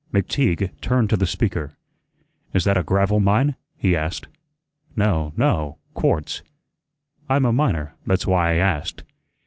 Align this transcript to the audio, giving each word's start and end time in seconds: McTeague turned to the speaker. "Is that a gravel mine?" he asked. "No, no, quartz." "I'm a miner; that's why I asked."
McTeague 0.11 0.71
turned 0.81 1.11
to 1.11 1.15
the 1.15 1.27
speaker. 1.27 1.73
"Is 2.55 2.63
that 2.63 2.75
a 2.75 2.81
gravel 2.81 3.19
mine?" 3.19 3.53
he 3.77 3.95
asked. 3.95 4.27
"No, 4.95 5.31
no, 5.37 5.77
quartz." 5.93 6.41
"I'm 7.29 7.45
a 7.45 7.53
miner; 7.53 7.93
that's 8.07 8.25
why 8.25 8.53
I 8.53 8.55
asked." 8.55 9.03